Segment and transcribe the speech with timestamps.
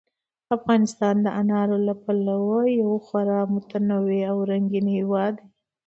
[0.57, 5.45] افغانستان د انارو له پلوه یو خورا متنوع او رنګین هېواد دی.